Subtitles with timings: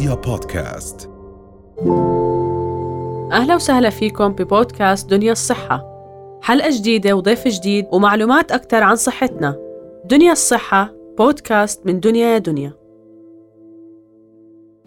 [0.00, 1.10] رؤيا بودكاست.
[3.32, 5.84] أهلا وسهلا فيكم ببودكاست دنيا الصحة.
[6.42, 9.56] حلقة جديدة وضيف جديد ومعلومات أكثر عن صحتنا.
[10.04, 12.72] دنيا الصحة بودكاست من دنيا يا دنيا.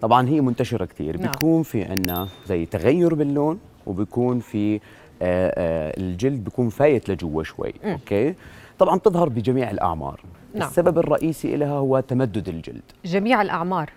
[0.01, 1.31] طبعا هي منتشرة كثير نعم.
[1.31, 4.79] بيكون في عندنا زي تغير باللون وبيكون في آه،
[5.21, 7.73] آه، الجلد بيكون فايت لجوا شوي.
[7.83, 8.35] okay؟
[8.79, 10.21] طبعا بتظهر بجميع الأعمار.
[10.53, 10.67] نعم.
[10.67, 12.83] السبب الرئيسي لها هو تمدد الجلد.
[13.05, 13.89] جميع الأعمار.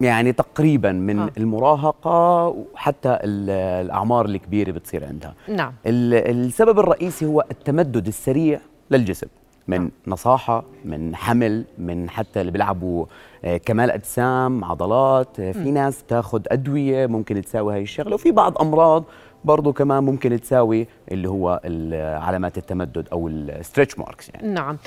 [0.00, 1.24] يعني تقريبا من آه.
[1.24, 1.30] آه.
[1.36, 3.50] المراهقة وحتى ال-
[3.86, 9.26] الأعمار الكبيرة بتصير عندها نعم ال- السبب الرئيسي هو التمدد السريع للجسم
[9.68, 9.90] من نعم.
[10.06, 13.06] نصاحة من حمل من حتى اللي بيلعبوا
[13.44, 18.58] آه، كمال أجسام عضلات آه، في ناس بتاخذ أدوية ممكن تساوي هاي الشغلة وفي بعض
[18.58, 19.04] أمراض
[19.44, 21.60] برضو كمان ممكن تساوي اللي هو
[22.22, 24.78] علامات التمدد أو ال stretch marks يعني نعم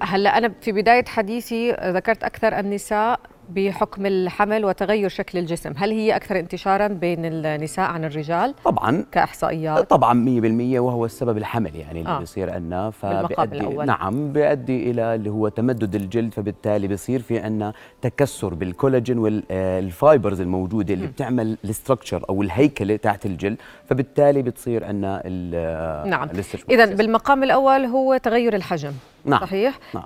[0.00, 6.16] هلأ أنا في بداية حديثي ذكرت أكثر النساء بحكم الحمل وتغير شكل الجسم هل هي
[6.16, 9.04] أكثر انتشارا بين النساء عن الرجال؟ طبعا.
[9.12, 12.18] كإحصائيات؟ طبعا 100% وهو السبب الحمل يعني اللي آه.
[12.18, 13.86] بيصير عندنا بالمقام فبيؤدي الأول.
[13.86, 20.40] نعم بيؤدي إلى اللي هو تمدد الجلد فبالتالي بيصير في عندنا تكسر بالكولاجين وال fibers
[20.40, 23.56] الموجودة اللي بتعمل ال structure أو الهيكلة تاعت الجلد
[23.88, 26.28] فبالتالي بتصير عندنا ال- نعم.
[26.70, 28.92] إذا بالمقام الأول هو تغير الحجم
[29.24, 29.40] نعم.
[29.40, 30.04] صحيح؟ نعم.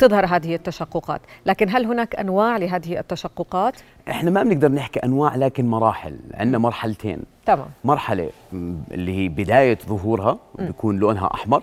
[0.00, 3.74] تظهر هذه التشققات لكن هل هناك أنواع لهذه التشققات؟
[4.10, 7.18] إحنا ما بنقدر نحكي أنواع لكن مراحل عندنا مرحلتين.
[7.46, 7.66] تمام.
[7.84, 11.62] مرحلة م، اللي هي بداية ظهورها بيكون لونها أحمر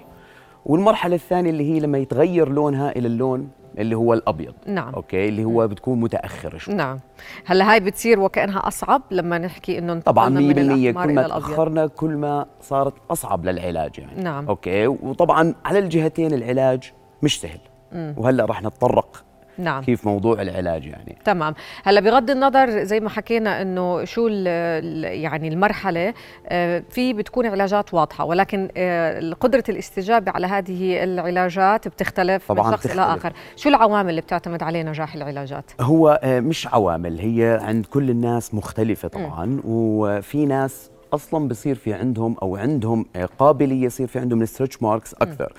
[0.66, 4.54] والمرحلة الثانية اللي هي لما يتغير لونها إلى اللون اللي هو الأبيض.
[4.68, 4.94] نعم.
[4.94, 6.74] أوكي؟ اللي هو بتكون متاخر شوي.
[6.76, 7.00] نعم.
[7.46, 11.22] هلأ هاي بتصير وكأنها أصعب لما نحكي إنه طبعا 100% انتقلنا من الأحمر كل إلى
[11.22, 11.28] ما.
[11.28, 14.24] تأخرنا كل ما صارت أصعب للعلاج يعني.
[14.24, 14.48] نعم.
[14.48, 16.92] أوكي؟ وطبعا على الجهتين العلاج
[17.24, 17.60] مش سهل.
[17.94, 19.24] وهلا رح نتطرق
[19.60, 19.84] نعم.
[19.84, 21.18] كيف موضوع العلاج يعني.
[21.26, 21.54] تمام.
[21.84, 26.14] هلا بغض النظر زي ما حكينا إنه شو ال- ال- يعني المرحلة
[26.48, 32.78] آه، في بتكون علاجات واضحة ولكن آه، قدرة الاستجابة على هذه العلاجات بتختلف طبعاً من
[32.78, 33.02] شخص إلى.
[33.02, 33.34] آخر.
[33.56, 38.54] شو العوامل اللي بتعتمد عليه نجاح العلاجات؟ هو آه، مش عوامل هي عند كل الناس
[38.54, 43.06] مختلفة طبعا وفي ناس أصلا بصير في عندهم أو عندهم
[43.40, 45.54] قابلية يصير في عندهم ال stretch marks أكثر.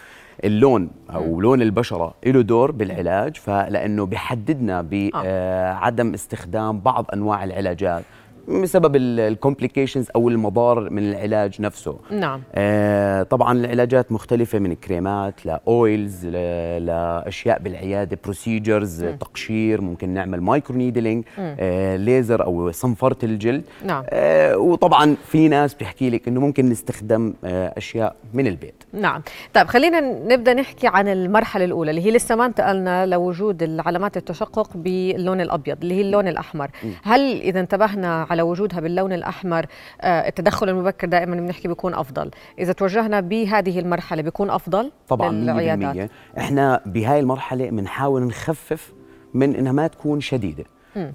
[0.45, 8.03] اللون أو لون البشرة له دور بالعلاج فلأنه بيحددنا بعدم استخدام بعض أنواع العلاجات.
[8.49, 11.97] بسبب ال complications أو المضار من العلاج نفسه.
[12.11, 12.43] نعم.
[12.55, 20.41] آه طبعا العلاجات مختلفة من كريمات ل oils ل- لأشياء بالعيادة procedures تقشير ممكن نعمل
[20.41, 24.05] microneedling آه ليزر أو صنفرة الجلد نعم.
[24.11, 28.85] آه وطبعا في ناس بيحكي لك إنه ممكن نستخدم آه أشياء من البيت.
[28.93, 29.23] نعم.
[29.55, 34.71] طيب خلينا نبدأ نحكي عن المرحلة الأولى اللي هي لسه ما انتقلنا لوجود علامات التشقق
[34.77, 36.71] باللون الأبيض اللي هي اللون الأحمر.
[37.03, 39.67] هل إذا انتبهنا على وجودها باللون الأحمر
[40.01, 42.31] آه، التدخل المبكر دائما بنحكي بيكون أفضل.
[42.59, 48.93] إذا توجهنا بهذه المرحلة بيكون أفضل طبعا للعيادات؟ 100% إحنا بهاي المرحلة بنحاول نخفف
[49.35, 50.65] من إنها ما تكون شديدة.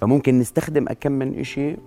[0.02, 1.78] فممكن نستخدم أكم من شيء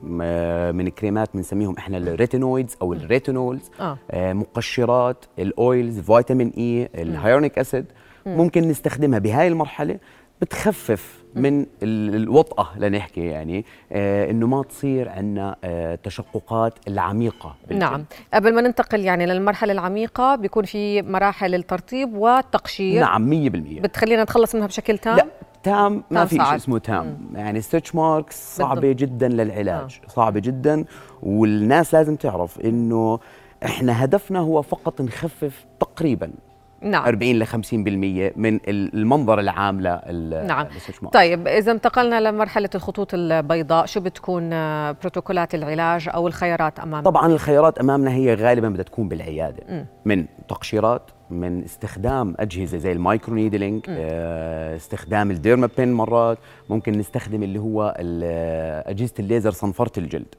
[0.73, 3.71] من كريمات بنسميهم إحنا ال retinoids أو ال retinols.
[3.81, 3.99] آه.
[4.11, 7.85] آه، مقشرات ال oils فيتامين E ال hyaluronic acid.
[8.27, 9.99] ممكن نستخدمها بهاي المرحلة
[10.43, 17.55] بتخفف من ال- الوطأة لنحكي يعني آه إنه ما تصير عندنا آه تشققات العميقة.
[17.69, 17.83] بالجلد.
[17.91, 18.05] نعم.
[18.35, 23.01] قبل ما ننتقل يعني للمرحلة العميقة بيكون في مراحل الترطيب والتقشير.
[23.01, 25.27] نعم 100% بتخلينا نتخلص منها بشكل تام؟ لا
[25.63, 26.57] تام ما في شيء.
[26.57, 27.19] اسمه تام.
[27.35, 29.01] يعني stretch marks صعبة بالضبط.
[29.01, 30.01] جدا للعلاج.
[30.09, 30.85] صعبة جدا
[31.23, 33.19] والناس لازم تعرف إنه
[33.65, 36.31] إحنا هدفنا هو فقط نخفف تقريبا
[36.81, 37.53] نعم 40 ل 50%
[38.37, 40.67] من المنظر العام لل نعم.
[41.13, 47.27] طيب إذا انتقلنا لمرحلة الخطوط البيضاء شو بتكون آه، بروتوكولات العلاج أو الخيارات أمامنا؟ طبعا
[47.27, 53.83] الخيارات أمامنا هي غالبا بدها تكون بالعياده من تقشيرات من استخدام أجهزة زي ال microneedling
[53.89, 56.39] آه، استخدام ال dermapen مرات.
[56.71, 57.95] ممكن نستخدم اللي هو
[58.87, 60.35] أجهزة الليزر صنفرة الجلد.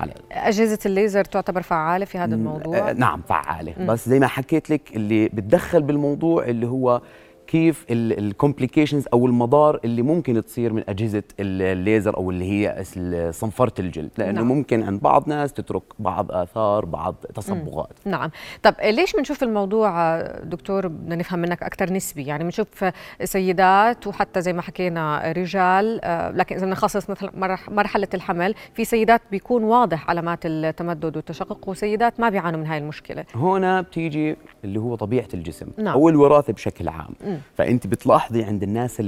[0.00, 3.86] على أجهزة الليزر تعتبر فعالة في هذا الموضوع؟ آه، نعم فعالة.
[3.86, 7.02] بس زي ما حكيت لك اللي بتدخل بالموضوع اللي هو
[7.46, 12.84] كيف ال complications أو المضار اللي ممكن تصير من أجهزة ال- الليزر أو اللي هي
[13.32, 14.48] صنفرة الجلد لأنه نعم.
[14.48, 14.56] نعم.
[14.56, 18.30] ممكن عند بعض ناس تترك بعض آثار بعض تصبغات نعم
[18.62, 22.84] طب ليش بنشوف الموضوع دكتور بدنا نفهم منك أكثر نسبي يعني بنشوف
[23.24, 28.84] سيدات وحتى زي ما حكينا رجال آه، لكن إذا بنخصص مثل مرح- مرحلة الحمل في
[28.84, 34.80] سيدات بيكون واضح علامات التمدد والتشقق وسيدات ما بيعانوا من هاي المشكلة هنا بتيجي اللي
[34.80, 35.94] هو طبيعة الجسم نعم.
[35.94, 37.31] أو الوراثة بشكل عام مم.
[37.54, 39.02] فأنت بتلاحظي عند الناس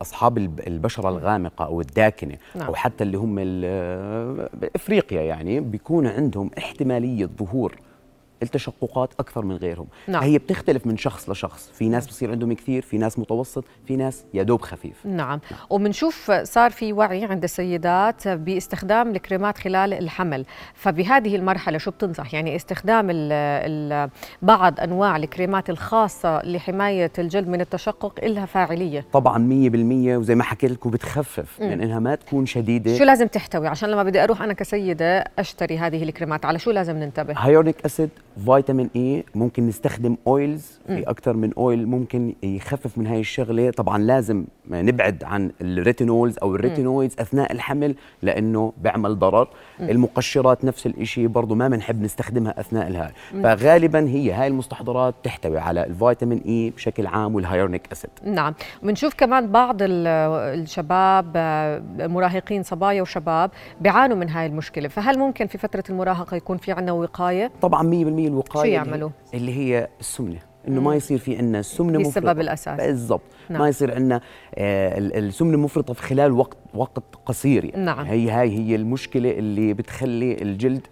[0.00, 2.66] أصحاب البشرة الغامقة أو الداكنة نعم.
[2.66, 3.38] أو حتى اللي هم
[4.74, 7.76] افريقيا يعني بيكون عندهم احتمالية ظهور
[8.44, 9.86] التشققات أكثر من غيرهم.
[10.08, 10.22] نعم.
[10.22, 11.70] هي بتختلف من شخص لشخص.
[11.74, 15.06] في ناس بصير عندهم كثير في ناس متوسط في ناس يا دوب خفيف.
[15.06, 15.60] نعم, نعم.
[15.70, 20.44] وبنشوف صار في وعي عند السيدات باستخدام الكريمات خلال الحمل.
[20.74, 24.10] فبهذه المرحلة شو بتنصح؟ يعني استخدام ال ال
[24.42, 29.04] بعض أنواع الكريمات الخاصة لحماية الجلد من التشقق لها فاعلية.
[29.12, 32.98] طبعا 100% وزي ما حكيت لكم بتخفف من يعني إنها ما تكون شديدة.
[32.98, 36.44] شو لازم تحتوي؟ عشان لما بدي أروح أنا كسيدة أشتري هذه الكريمات.
[36.44, 38.10] على شو لازم ننتبه؟ hyaluronic acid
[38.44, 43.70] فيتامين E ممكن نستخدم oils في أكثر من oil ممكن يخفف من هاي الشغلة.
[43.70, 49.48] طبعا لازم نبعد عن ال retinols أو ال retinoids أثناء الحمل لأنه بيعمل ضرر.
[49.80, 49.82] م.
[49.82, 53.10] المقشرات نفس الشيء برضه ما بنحب نستخدمها أثناء الهاي.
[53.42, 58.54] فغالبا هي هاي المستحضرات تحتوي على الفيتامين E بشكل عام وال hyaluronic acid نعم.
[58.82, 61.36] بنشوف كمان بعض الشباب
[62.00, 63.50] مراهقين صبايا وشباب
[63.80, 64.88] بيعانوا من هاي المشكلة.
[64.88, 69.52] فهل ممكن في فترة المراهقة يكون في عندنا وقاية؟ طبعا 100% الوقاية شو يعملوا؟ اللي
[69.52, 70.38] هي السمنة
[70.68, 73.60] إنه ما يصير في عندنا سمنة مفرطة السبب الاساسي بالضبط نعم.
[73.60, 74.20] ما يصير عندنا
[74.54, 78.06] آه السمنه مفرطة في خلال وقت وقت قصير يعني نعم.
[78.06, 80.86] هي هاي هي المشكلة اللي بتخلي الجلد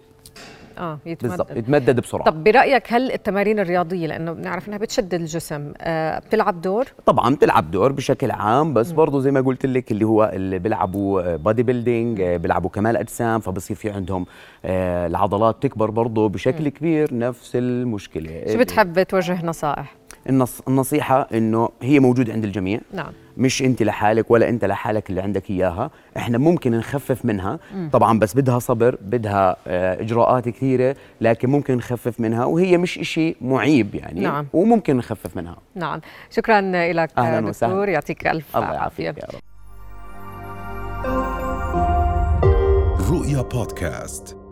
[0.77, 1.57] آه يتمدد.
[1.57, 2.23] يتمدد بسرعة.
[2.25, 7.71] طب برأيك هل التمارين الرياضية لأنه بنعرف إنها بتشدد الجسم آه بتلعب دور؟ طبعا بتلعب
[7.71, 12.69] دور بشكل عام بس برضه زي ما قلت لك اللي هو اللي بيلعبوا bodybuilding بيلعبوا
[12.69, 14.25] كمال أجسام فبصير في عندهم
[14.65, 16.69] آه العضلات تكبر برضه بشكل م.
[16.69, 18.43] كبير نفس المشكلة.
[18.53, 19.95] شو بتحب توجه نصائح
[20.29, 22.79] النص النصيحة إنه هي موجودة عند الجميع.
[22.93, 23.11] نعم.
[23.37, 25.91] مش أنت لحالك ولا أنت لحالك اللي عندك إياها.
[26.17, 27.59] إحنا ممكن نخفف منها.
[27.75, 27.89] م.
[27.89, 32.45] طبعا بس بدها صبر بدها آه، إجراءات كثيرة لكن ممكن نخفف منها.
[32.45, 34.21] وهي مش إشي معيب يعني.
[34.21, 34.47] نعم.
[34.53, 35.57] وممكن نخفف منها.
[35.75, 36.01] نعم.
[36.29, 36.61] شكرا
[36.93, 37.89] لك أهلا دكتور.
[37.89, 39.03] يعطيك ألف الله عافية.
[39.05, 39.39] يا رب.
[43.11, 44.42] رؤيا بودكاست.